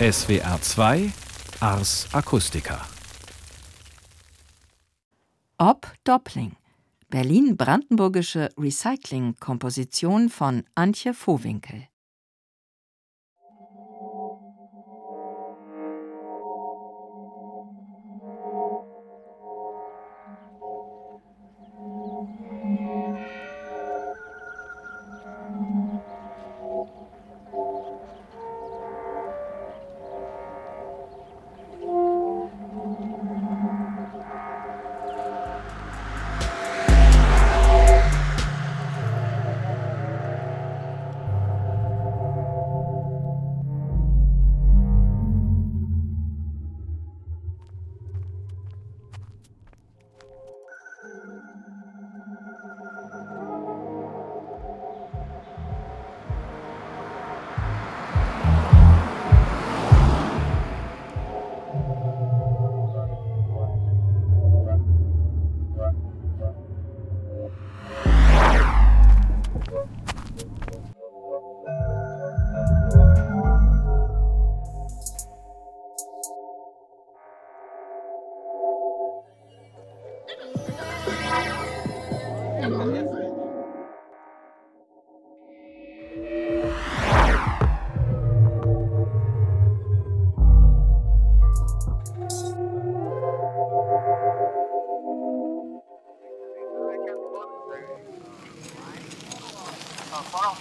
[0.00, 1.12] SWR 2
[1.60, 2.80] Ars Acustica.
[5.58, 6.56] Ob Doppling.
[7.10, 11.89] Berlin-Brandenburgische Recycling-Komposition von Antje Vohwinkel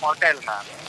[0.01, 0.88] hotel, man.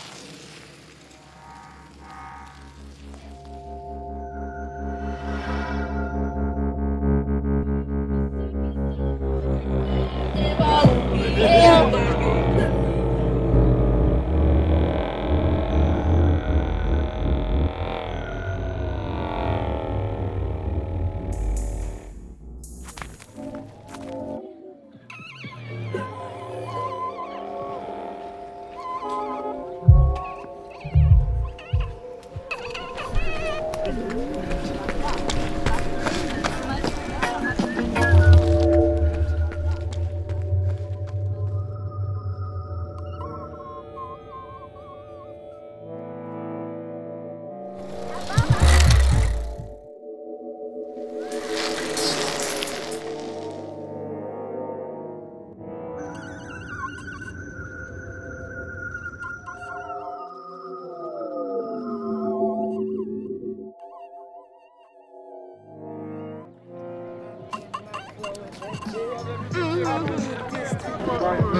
[68.93, 71.60] Mm-hmm.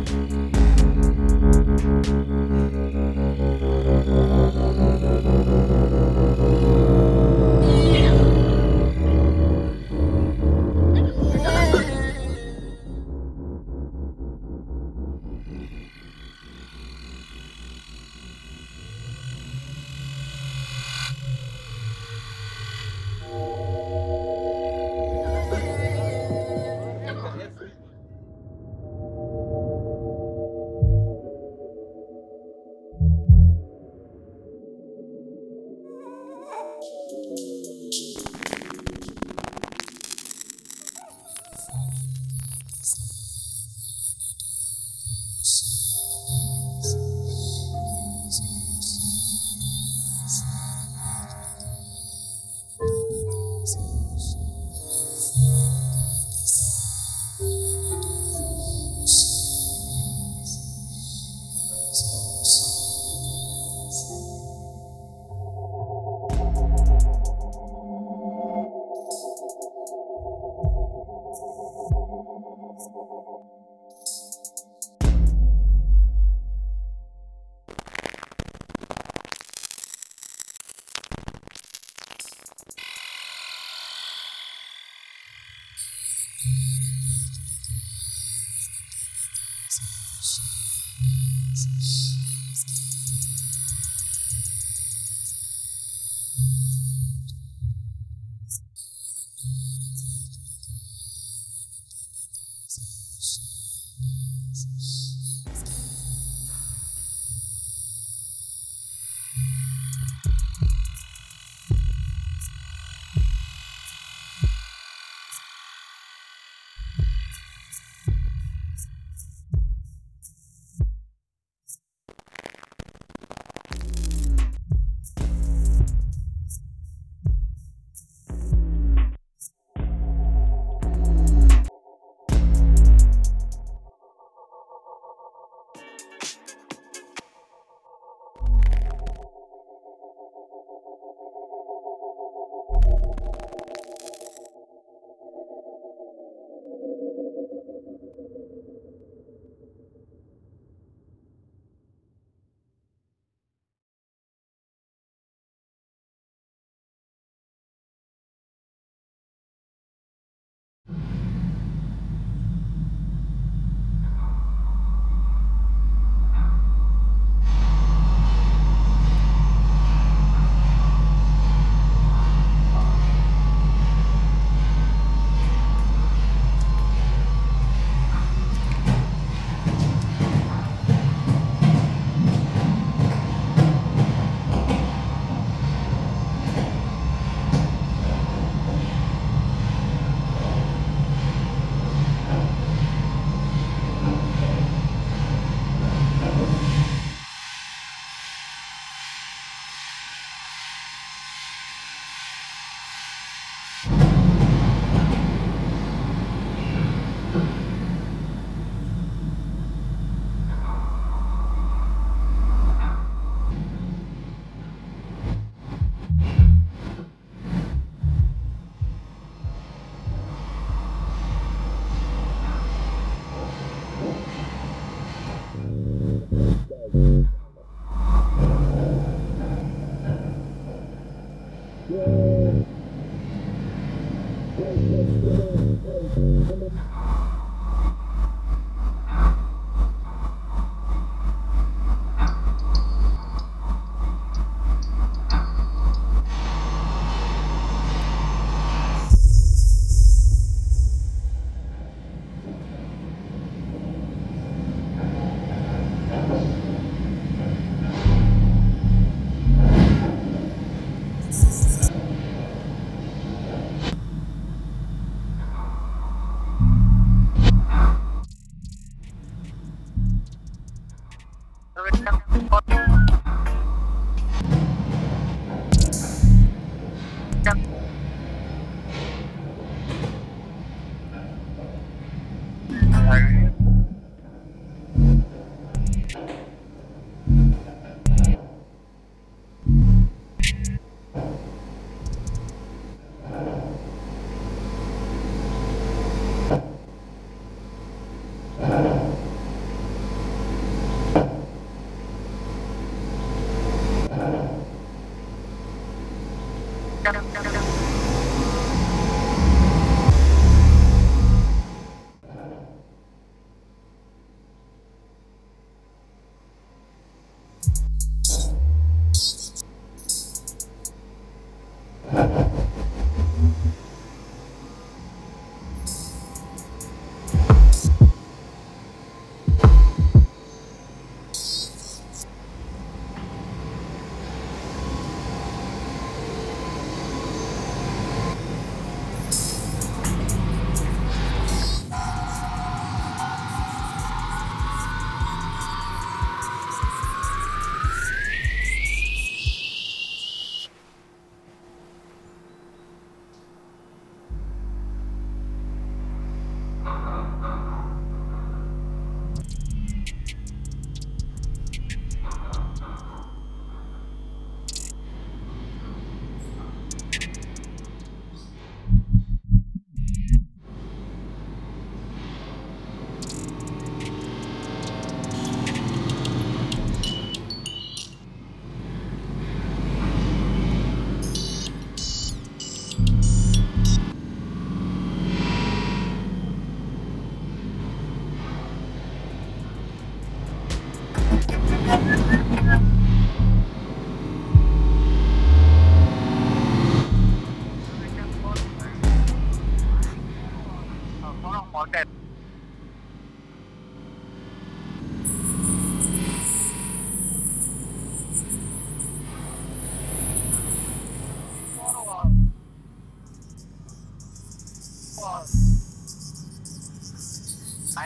[0.00, 0.39] Mm-hmm.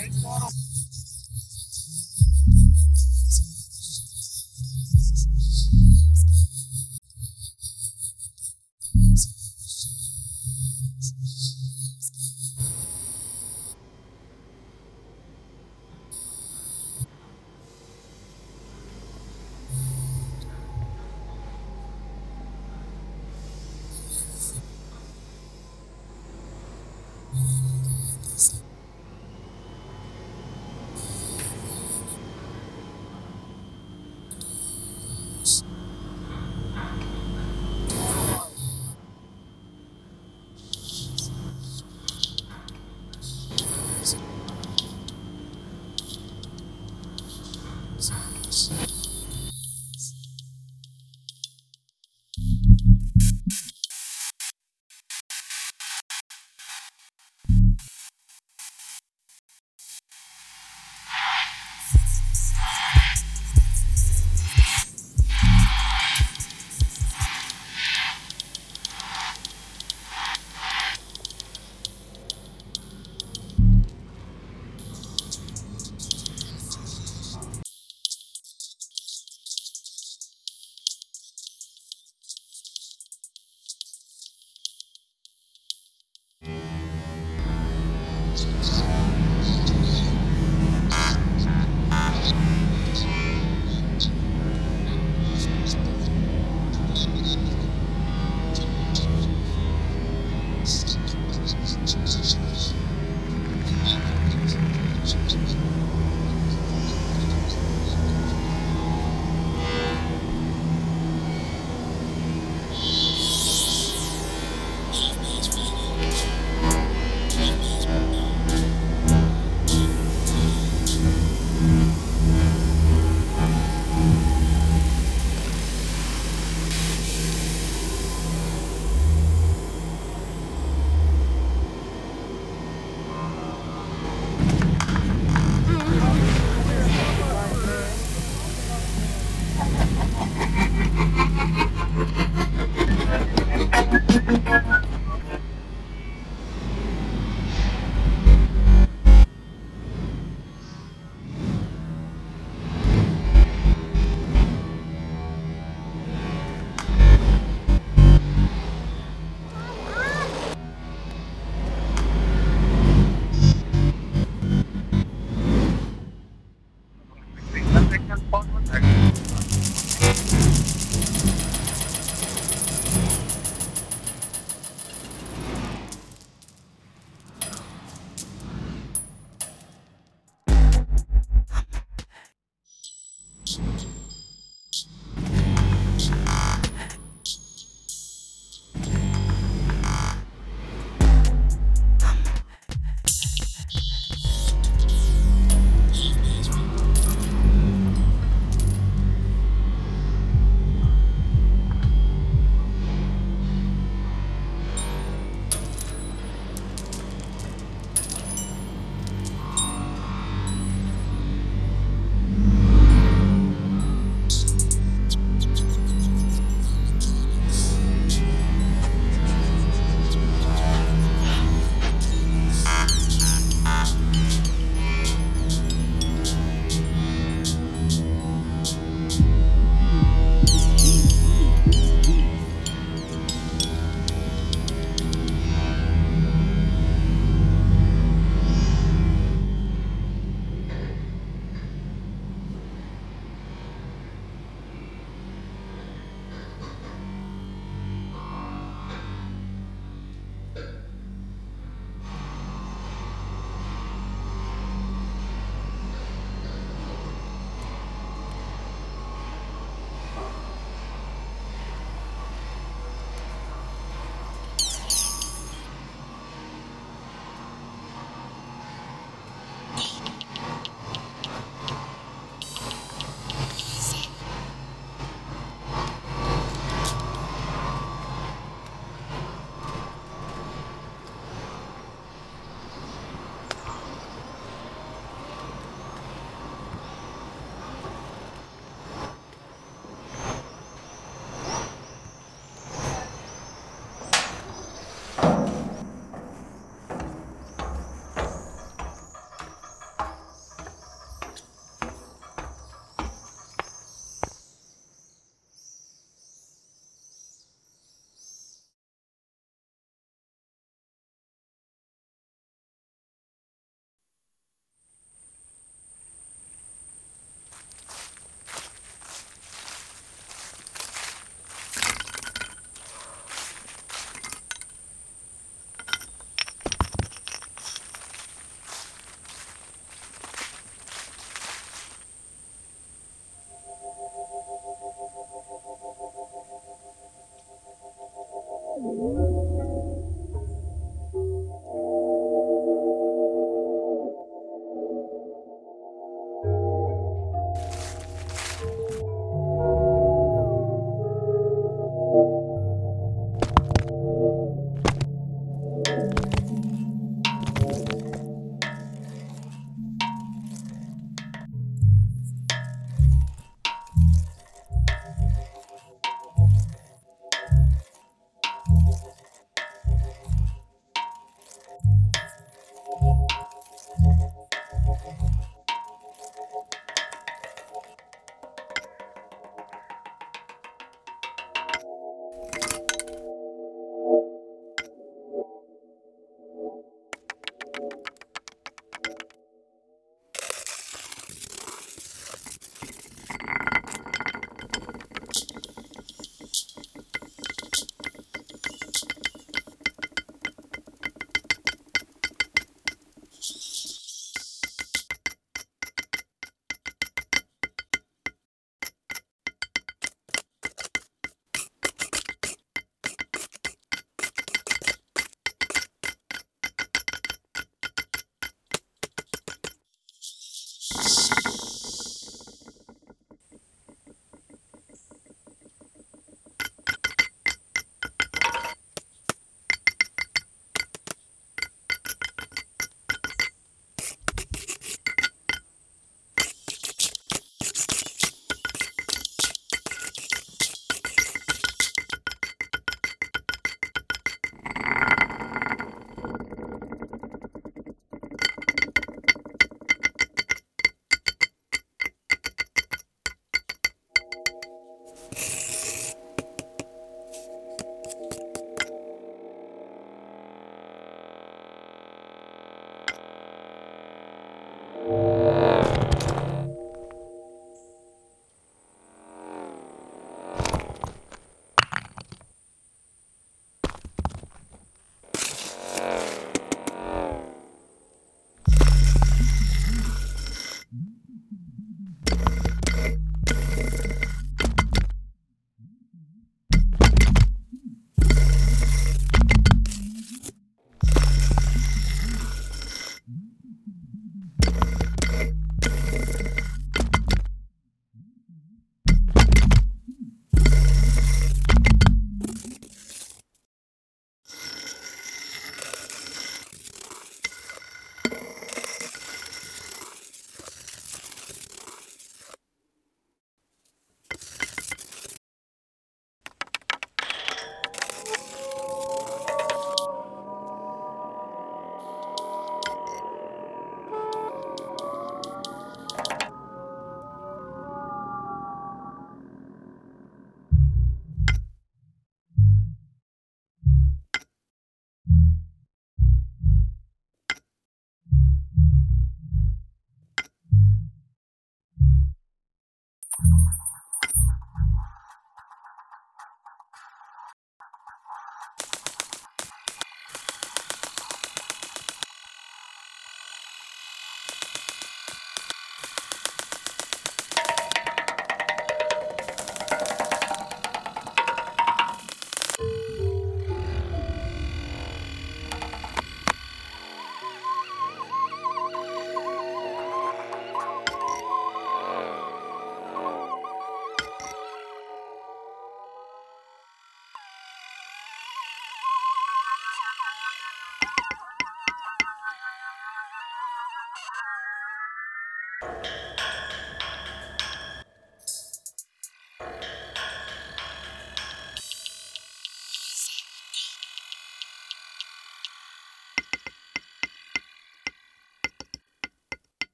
[0.00, 0.59] right?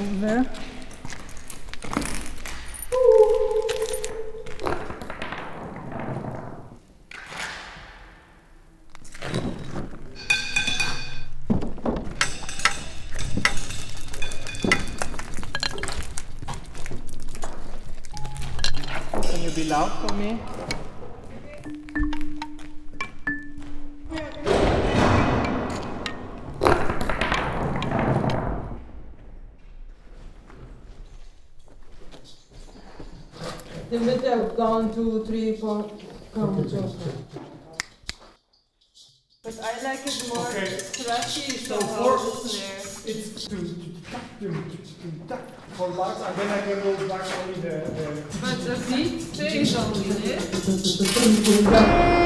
[0.00, 0.44] Over there.
[19.22, 20.38] Can you be loud for me?
[34.60, 35.90] One, two, three, four,
[36.34, 36.94] come, go.
[39.42, 40.66] But I like it more Okay.
[40.66, 42.80] thrashy So somehow, for-.
[43.08, 43.64] It's to, to,
[44.40, 44.48] to,
[45.28, 45.36] to,
[45.72, 48.06] for last, and then I can go back only the, the
[48.42, 52.19] But the beat stays only, eh?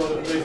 [0.00, 0.41] Obrigado.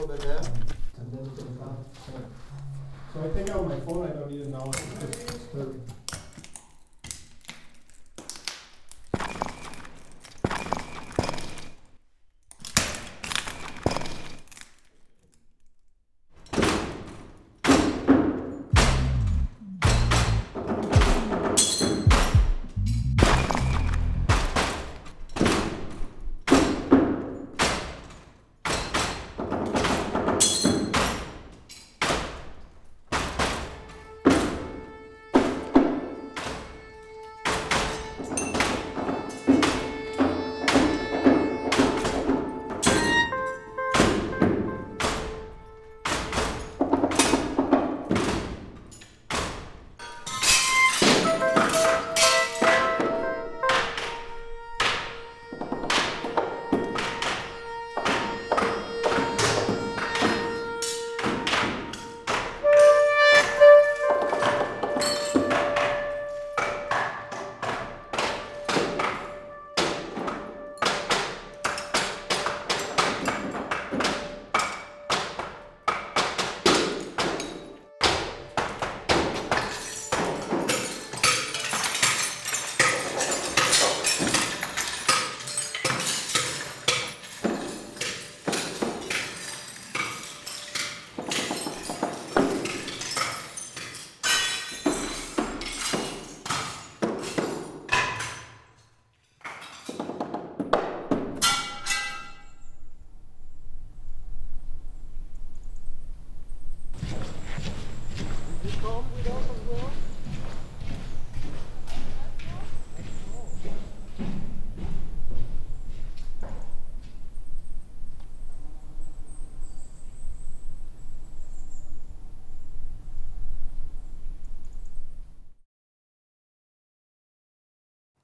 [0.00, 0.42] little bit there.
[3.12, 4.70] So I take out my phone, I don't need it now.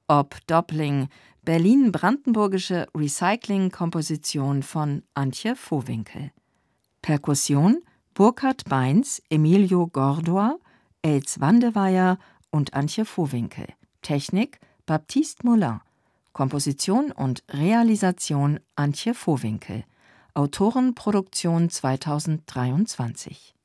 [0.09, 1.09] Ob Doppling,
[1.43, 6.31] Berlin-Brandenburgische Recycling-Komposition von Antje Vohwinkel.
[7.01, 7.83] Perkussion
[8.13, 10.59] Burkhard Beins, Emilio Gordoa,
[11.01, 12.19] Els Wandeweyer
[12.51, 13.67] und Antje Vohwinkel.
[14.01, 15.81] Technik Baptiste Moulin.
[16.31, 19.83] Komposition und Realisation Antje Vohwinkel.
[20.35, 23.56] Autorenproduktion 2023